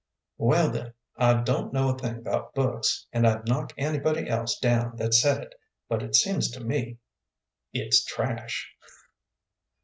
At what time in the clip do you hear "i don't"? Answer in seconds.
1.15-1.71